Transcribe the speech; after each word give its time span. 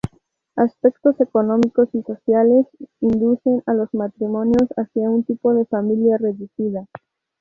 Aspectos 0.55 1.21
económicos 1.21 1.89
y 1.93 2.01
sociales 2.01 2.65
inducen 3.01 3.61
a 3.67 3.75
los 3.75 3.93
matrimonios 3.93 4.67
hacia 4.75 5.07
un 5.07 5.23
tipo 5.23 5.53
de 5.53 5.65
familia 5.67 6.17
reducida. 6.17 6.87